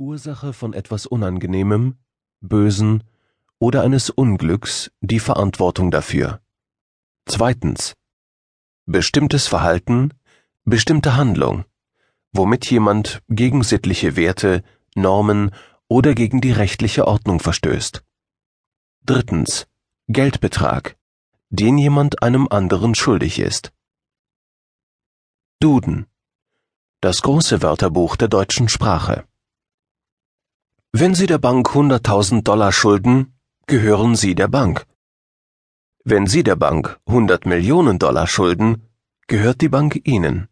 Ursache 0.00 0.52
von 0.52 0.74
etwas 0.74 1.06
Unangenehmem, 1.06 1.96
Bösen 2.40 3.02
oder 3.58 3.82
eines 3.82 4.10
Unglücks 4.10 4.92
die 5.00 5.18
Verantwortung 5.18 5.90
dafür. 5.90 6.40
Zweitens. 7.26 7.96
Bestimmtes 8.86 9.48
Verhalten, 9.48 10.14
bestimmte 10.64 11.16
Handlung, 11.16 11.64
womit 12.32 12.70
jemand 12.70 13.22
gegen 13.28 13.64
sittliche 13.64 14.14
Werte, 14.14 14.62
Normen 14.94 15.50
oder 15.88 16.14
gegen 16.14 16.40
die 16.40 16.52
rechtliche 16.52 17.08
Ordnung 17.08 17.40
verstößt. 17.40 18.04
Drittens. 19.04 19.66
Geldbetrag, 20.06 20.96
den 21.50 21.76
jemand 21.76 22.22
einem 22.22 22.46
anderen 22.48 22.94
schuldig 22.94 23.40
ist. 23.40 23.72
Duden. 25.60 26.06
Das 27.00 27.20
große 27.20 27.62
Wörterbuch 27.62 28.14
der 28.16 28.28
deutschen 28.28 28.68
Sprache. 28.68 29.26
Wenn 31.00 31.14
Sie 31.14 31.26
der 31.26 31.38
Bank 31.38 31.76
100.000 31.76 32.42
Dollar 32.42 32.72
schulden, 32.72 33.32
gehören 33.68 34.16
Sie 34.16 34.34
der 34.34 34.48
Bank. 34.48 34.84
Wenn 36.02 36.26
Sie 36.26 36.42
der 36.42 36.56
Bank 36.56 36.98
100 37.06 37.46
Millionen 37.46 38.00
Dollar 38.00 38.26
schulden, 38.26 38.82
gehört 39.28 39.60
die 39.60 39.68
Bank 39.68 40.00
Ihnen. 40.08 40.48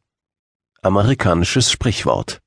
Amerikanisches 0.82 1.72
Sprichwort. 1.72 2.42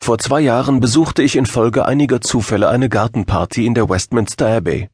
Vor 0.00 0.16
zwei 0.18 0.40
Jahren 0.40 0.80
besuchte 0.80 1.22
ich 1.22 1.36
infolge 1.36 1.84
einiger 1.84 2.22
Zufälle 2.22 2.70
eine 2.70 2.88
Gartenparty 2.88 3.66
in 3.66 3.74
der 3.74 3.90
Westminster 3.90 4.48
Abbey. 4.48 4.88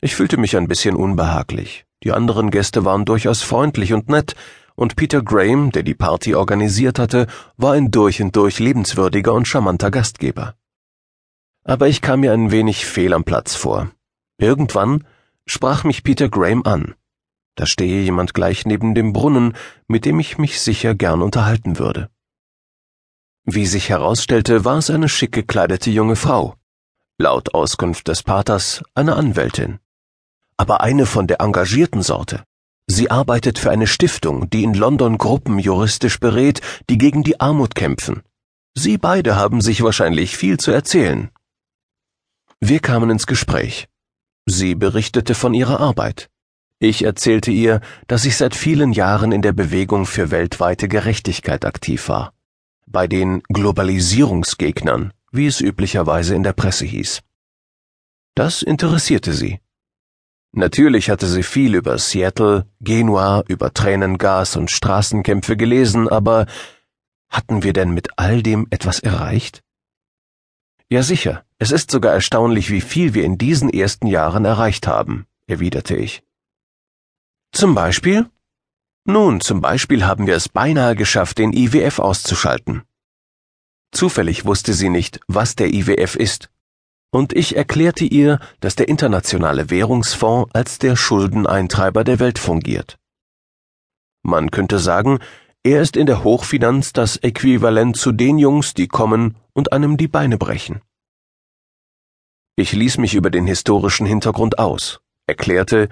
Ich 0.00 0.14
fühlte 0.14 0.38
mich 0.38 0.56
ein 0.56 0.68
bisschen 0.68 0.96
unbehaglich. 0.96 1.84
Die 2.02 2.12
anderen 2.12 2.50
Gäste 2.50 2.86
waren 2.86 3.04
durchaus 3.04 3.42
freundlich 3.42 3.92
und 3.92 4.08
nett, 4.08 4.34
und 4.76 4.94
Peter 4.94 5.22
Graham, 5.22 5.72
der 5.72 5.82
die 5.82 5.94
Party 5.94 6.34
organisiert 6.34 6.98
hatte, 6.98 7.26
war 7.56 7.72
ein 7.72 7.90
durch 7.90 8.22
und 8.22 8.36
durch 8.36 8.60
liebenswürdiger 8.60 9.32
und 9.32 9.48
charmanter 9.48 9.90
Gastgeber. 9.90 10.54
Aber 11.64 11.88
ich 11.88 12.00
kam 12.00 12.20
mir 12.20 12.32
ein 12.32 12.52
wenig 12.52 12.86
fehl 12.86 13.12
am 13.12 13.24
Platz 13.24 13.56
vor. 13.56 13.90
Irgendwann 14.38 15.04
sprach 15.46 15.82
mich 15.82 16.04
Peter 16.04 16.28
Graham 16.28 16.62
an. 16.64 16.94
Da 17.56 17.66
stehe 17.66 18.02
jemand 18.02 18.34
gleich 18.34 18.66
neben 18.66 18.94
dem 18.94 19.12
Brunnen, 19.12 19.56
mit 19.88 20.04
dem 20.04 20.20
ich 20.20 20.38
mich 20.38 20.60
sicher 20.60 20.94
gern 20.94 21.22
unterhalten 21.22 21.78
würde. 21.78 22.10
Wie 23.44 23.66
sich 23.66 23.88
herausstellte, 23.88 24.64
war 24.64 24.78
es 24.78 24.90
eine 24.90 25.08
schick 25.08 25.32
gekleidete 25.32 25.90
junge 25.90 26.16
Frau. 26.16 26.56
Laut 27.18 27.54
Auskunft 27.54 28.08
des 28.08 28.22
Paters 28.22 28.82
eine 28.94 29.16
Anwältin. 29.16 29.78
Aber 30.58 30.82
eine 30.82 31.06
von 31.06 31.26
der 31.26 31.40
engagierten 31.40 32.02
Sorte. 32.02 32.44
Sie 32.88 33.10
arbeitet 33.10 33.58
für 33.58 33.70
eine 33.70 33.86
Stiftung, 33.86 34.48
die 34.50 34.62
in 34.62 34.74
London 34.74 35.18
Gruppen 35.18 35.58
juristisch 35.58 36.20
berät, 36.20 36.60
die 36.88 36.98
gegen 36.98 37.24
die 37.24 37.40
Armut 37.40 37.74
kämpfen. 37.74 38.22
Sie 38.74 38.96
beide 38.96 39.36
haben 39.36 39.60
sich 39.60 39.82
wahrscheinlich 39.82 40.36
viel 40.36 40.58
zu 40.58 40.70
erzählen. 40.70 41.30
Wir 42.60 42.80
kamen 42.80 43.10
ins 43.10 43.26
Gespräch. 43.26 43.88
Sie 44.46 44.74
berichtete 44.74 45.34
von 45.34 45.52
ihrer 45.52 45.80
Arbeit. 45.80 46.30
Ich 46.78 47.02
erzählte 47.02 47.50
ihr, 47.50 47.80
dass 48.06 48.24
ich 48.24 48.36
seit 48.36 48.54
vielen 48.54 48.92
Jahren 48.92 49.32
in 49.32 49.42
der 49.42 49.52
Bewegung 49.52 50.06
für 50.06 50.30
weltweite 50.30 50.88
Gerechtigkeit 50.88 51.64
aktiv 51.64 52.08
war. 52.08 52.34
Bei 52.86 53.08
den 53.08 53.42
Globalisierungsgegnern, 53.48 55.12
wie 55.32 55.46
es 55.46 55.60
üblicherweise 55.60 56.34
in 56.34 56.44
der 56.44 56.52
Presse 56.52 56.84
hieß. 56.84 57.22
Das 58.34 58.62
interessierte 58.62 59.32
sie. 59.32 59.58
Natürlich 60.58 61.10
hatte 61.10 61.26
sie 61.26 61.42
viel 61.42 61.74
über 61.74 61.98
Seattle, 61.98 62.66
Genua, 62.80 63.44
über 63.46 63.74
Tränengas 63.74 64.56
und 64.56 64.70
Straßenkämpfe 64.70 65.54
gelesen, 65.54 66.08
aber 66.08 66.46
hatten 67.28 67.62
wir 67.62 67.74
denn 67.74 67.90
mit 67.90 68.08
all 68.16 68.42
dem 68.42 68.66
etwas 68.70 69.00
erreicht? 69.00 69.62
Ja 70.88 71.02
sicher, 71.02 71.44
es 71.58 71.72
ist 71.72 71.90
sogar 71.90 72.14
erstaunlich, 72.14 72.70
wie 72.70 72.80
viel 72.80 73.12
wir 73.12 73.24
in 73.24 73.36
diesen 73.36 73.68
ersten 73.68 74.06
Jahren 74.06 74.46
erreicht 74.46 74.86
haben, 74.86 75.26
erwiderte 75.46 75.94
ich. 75.94 76.22
Zum 77.52 77.74
Beispiel? 77.74 78.24
Nun, 79.04 79.42
zum 79.42 79.60
Beispiel 79.60 80.06
haben 80.06 80.26
wir 80.26 80.36
es 80.36 80.48
beinahe 80.48 80.96
geschafft, 80.96 81.36
den 81.36 81.52
IWF 81.52 81.98
auszuschalten. 81.98 82.82
Zufällig 83.92 84.46
wusste 84.46 84.72
sie 84.72 84.88
nicht, 84.88 85.20
was 85.28 85.54
der 85.54 85.68
IWF 85.74 86.16
ist 86.16 86.48
und 87.16 87.32
ich 87.32 87.56
erklärte 87.56 88.04
ihr, 88.04 88.38
dass 88.60 88.76
der 88.76 88.88
Internationale 88.88 89.70
Währungsfonds 89.70 90.54
als 90.54 90.78
der 90.78 90.96
Schuldeneintreiber 90.96 92.04
der 92.04 92.20
Welt 92.20 92.38
fungiert. 92.38 92.98
Man 94.22 94.50
könnte 94.50 94.78
sagen, 94.78 95.20
er 95.62 95.80
ist 95.80 95.96
in 95.96 96.04
der 96.04 96.24
Hochfinanz 96.24 96.92
das 96.92 97.16
Äquivalent 97.16 97.96
zu 97.96 98.12
den 98.12 98.36
Jungs, 98.36 98.74
die 98.74 98.86
kommen 98.86 99.36
und 99.54 99.72
einem 99.72 99.96
die 99.96 100.08
Beine 100.08 100.36
brechen. 100.36 100.82
Ich 102.54 102.72
ließ 102.72 102.98
mich 102.98 103.14
über 103.14 103.30
den 103.30 103.46
historischen 103.46 104.04
Hintergrund 104.04 104.58
aus, 104.58 105.00
erklärte, 105.26 105.88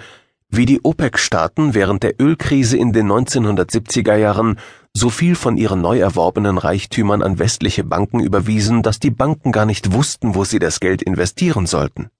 wie 0.50 0.66
die 0.66 0.84
OPEC-Staaten 0.84 1.72
während 1.72 2.02
der 2.02 2.20
Ölkrise 2.20 2.76
in 2.76 2.92
den 2.92 3.10
1970er 3.10 4.16
Jahren 4.16 4.58
so 4.97 5.10
viel 5.10 5.34
von 5.34 5.56
ihren 5.56 5.81
neu 5.81 5.99
erworbenen 5.99 6.56
Reichtümern 6.56 7.22
an 7.22 7.38
westliche 7.38 7.84
Banken 7.84 8.21
überwiesen, 8.21 8.82
dass 8.82 9.00
die 9.00 9.10
Banken 9.10 9.53
gar 9.53 9.66
nicht 9.66 9.93
wussten, 9.93 10.34
wo 10.34 10.44
sie 10.44 10.59
das 10.59 10.81
Geld 10.81 11.03
investieren 11.03 11.66
sollten. 11.66 12.10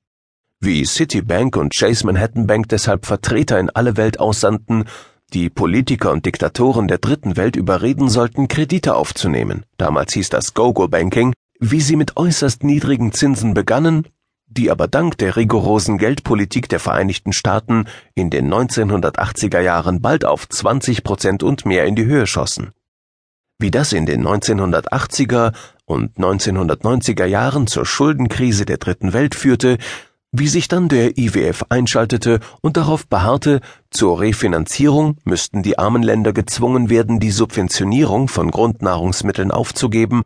Wie 0.61 0.85
Citibank 0.85 1.57
und 1.57 1.73
Chase 1.75 2.05
Manhattan 2.05 2.47
Bank 2.47 2.69
deshalb 2.69 3.07
Vertreter 3.07 3.61
in 3.61 3.71
alle 3.71 3.97
Welt 3.97 4.19
aussandten, 4.19 4.85
die 5.33 5.51
Politiker 5.51 6.13
und 6.13 6.27
Diktatoren 6.27 6.89
der 6.89 6.99
dritten 6.99 7.37
Welt 7.37 7.57
überreden 7.57 8.09
sollten, 8.09 8.49
Kredite 8.49 8.95
aufzunehmen. 8.95 9.65
Damals 9.79 10.13
hieß 10.13 10.29
das 10.29 10.55
Go-Go-Banking, 10.55 11.33
wie 11.61 11.81
sie 11.81 11.97
mit 11.97 12.17
äußerst 12.17 12.65
niedrigen 12.65 13.13
Zinsen 13.13 13.55
begannen, 13.55 14.07
die 14.57 14.71
aber 14.71 14.89
dank 14.89 15.19
der 15.19 15.37
rigorosen 15.37 15.99
Geldpolitik 15.99 16.69
der 16.69 16.81
Vereinigten 16.81 17.33
Staaten 17.33 17.87
in 18.15 18.31
den 18.31 18.53
1980er 18.53 19.61
Jahren 19.61 20.01
bald 20.01 20.25
auf 20.25 20.49
20 20.49 21.05
Prozent 21.05 21.43
und 21.43 21.67
mehr 21.67 21.85
in 21.85 21.97
die 21.97 22.05
Höhe 22.05 22.27
schossen. 22.27 22.73
Wie 23.59 23.71
das 23.71 23.93
in 23.93 24.07
den 24.07 24.27
1980er 24.27 25.53
und 25.85 26.17
1990er 26.17 27.25
Jahren 27.25 27.67
zur 27.67 27.87
Schuldenkrise 27.87 28.65
der 28.65 28.79
Dritten 28.79 29.13
Welt 29.13 29.35
führte, 29.35 29.79
wie 30.33 30.49
sich 30.49 30.67
dann 30.67 30.89
der 30.89 31.17
IWF 31.17 31.67
einschaltete 31.69 32.41
und 32.61 32.77
darauf 32.77 33.07
beharrte, 33.07 33.61
zur 33.91 34.21
Refinanzierung 34.21 35.19
müssten 35.25 35.63
die 35.63 35.79
armen 35.79 36.03
Länder 36.03 36.33
gezwungen 36.33 36.91
werden, 36.91 37.21
die 37.21 37.31
Subventionierung 37.31 38.27
von 38.27 38.51
Grundnahrungsmitteln 38.51 39.53
aufzugeben, 39.53 40.23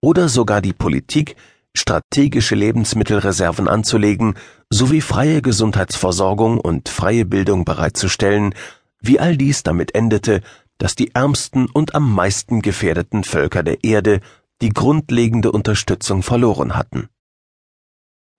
oder 0.00 0.30
sogar 0.30 0.62
die 0.62 0.72
Politik 0.72 1.36
strategische 1.76 2.54
Lebensmittelreserven 2.54 3.68
anzulegen 3.68 4.34
sowie 4.70 5.00
freie 5.00 5.42
Gesundheitsversorgung 5.42 6.58
und 6.58 6.88
freie 6.88 7.24
Bildung 7.24 7.64
bereitzustellen, 7.64 8.54
wie 9.00 9.18
all 9.18 9.36
dies 9.36 9.62
damit 9.62 9.94
endete, 9.94 10.42
dass 10.78 10.94
die 10.94 11.14
ärmsten 11.14 11.68
und 11.70 11.94
am 11.94 12.12
meisten 12.12 12.62
gefährdeten 12.62 13.24
Völker 13.24 13.62
der 13.62 13.84
Erde 13.84 14.20
die 14.62 14.70
grundlegende 14.70 15.52
Unterstützung 15.52 16.22
verloren 16.22 16.76
hatten. 16.76 17.08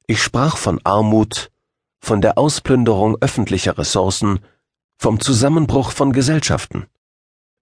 Ich 0.07 0.21
sprach 0.21 0.57
von 0.57 0.79
Armut, 0.83 1.51
von 1.99 2.21
der 2.21 2.37
Ausplünderung 2.37 3.17
öffentlicher 3.21 3.77
Ressourcen, 3.77 4.39
vom 4.97 5.19
Zusammenbruch 5.19 5.91
von 5.91 6.11
Gesellschaften, 6.11 6.87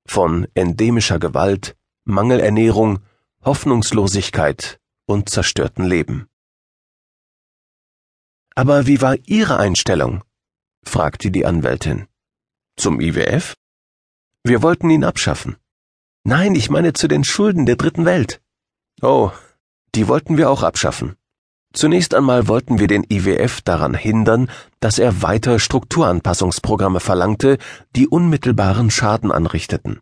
von 0.05 0.47
endemischer 0.55 1.19
Gewalt, 1.19 1.75
Mangelernährung, 2.05 2.99
Hoffnungslosigkeit 3.43 4.79
und 5.09 5.27
zerstörten 5.27 5.85
Leben. 5.85 6.27
Aber 8.53 8.85
wie 8.85 9.01
war 9.01 9.15
Ihre 9.25 9.57
Einstellung? 9.57 10.23
fragte 10.83 11.31
die 11.31 11.45
Anwältin. 11.45 12.07
Zum 12.77 13.01
IWF? 13.01 13.55
Wir 14.43 14.61
wollten 14.61 14.89
ihn 14.89 15.03
abschaffen. 15.03 15.57
Nein, 16.23 16.53
ich 16.53 16.69
meine 16.69 16.93
zu 16.93 17.07
den 17.07 17.23
Schulden 17.23 17.65
der 17.65 17.75
dritten 17.75 18.05
Welt. 18.05 18.39
Oh, 19.01 19.31
die 19.95 20.07
wollten 20.07 20.37
wir 20.37 20.49
auch 20.49 20.61
abschaffen. 20.61 21.15
Zunächst 21.73 22.13
einmal 22.13 22.47
wollten 22.47 22.77
wir 22.77 22.87
den 22.87 23.03
IWF 23.09 23.61
daran 23.61 23.95
hindern, 23.95 24.49
dass 24.79 24.99
er 24.99 25.23
weiter 25.23 25.59
Strukturanpassungsprogramme 25.59 26.99
verlangte, 26.99 27.57
die 27.95 28.07
unmittelbaren 28.07 28.91
Schaden 28.91 29.31
anrichteten. 29.31 30.01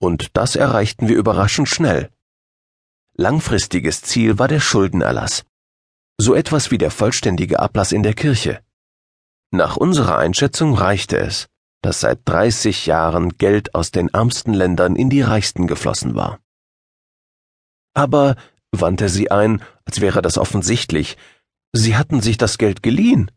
Und 0.00 0.36
das 0.36 0.56
erreichten 0.56 1.08
wir 1.08 1.16
überraschend 1.16 1.68
schnell. 1.68 2.10
Langfristiges 3.20 4.00
Ziel 4.00 4.38
war 4.38 4.48
der 4.48 4.60
Schuldenerlass. 4.60 5.44
So 6.16 6.34
etwas 6.34 6.70
wie 6.70 6.78
der 6.78 6.90
vollständige 6.90 7.60
Ablass 7.60 7.92
in 7.92 8.02
der 8.02 8.14
Kirche. 8.14 8.64
Nach 9.50 9.76
unserer 9.76 10.16
Einschätzung 10.16 10.72
reichte 10.72 11.18
es, 11.18 11.46
dass 11.82 12.00
seit 12.00 12.20
30 12.24 12.86
Jahren 12.86 13.36
Geld 13.36 13.74
aus 13.74 13.90
den 13.90 14.08
ärmsten 14.08 14.54
Ländern 14.54 14.96
in 14.96 15.10
die 15.10 15.20
reichsten 15.20 15.66
geflossen 15.66 16.14
war. 16.14 16.38
Aber, 17.92 18.36
wandte 18.72 19.10
sie 19.10 19.30
ein, 19.30 19.62
als 19.84 20.00
wäre 20.00 20.22
das 20.22 20.38
offensichtlich, 20.38 21.18
Sie 21.74 21.98
hatten 21.98 22.22
sich 22.22 22.38
das 22.38 22.56
Geld 22.56 22.82
geliehen. 22.82 23.30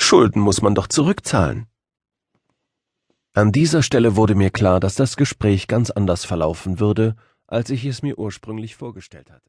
Schulden 0.00 0.40
muss 0.40 0.62
man 0.62 0.76
doch 0.76 0.86
zurückzahlen. 0.86 1.66
An 3.34 3.50
dieser 3.50 3.82
Stelle 3.82 4.14
wurde 4.14 4.36
mir 4.36 4.50
klar, 4.50 4.78
dass 4.78 4.94
das 4.94 5.16
Gespräch 5.16 5.66
ganz 5.66 5.90
anders 5.90 6.24
verlaufen 6.24 6.78
würde, 6.78 7.16
als 7.46 7.70
ich 7.70 7.84
es 7.84 8.02
mir 8.02 8.18
ursprünglich 8.18 8.76
vorgestellt 8.76 9.30
hatte. 9.30 9.44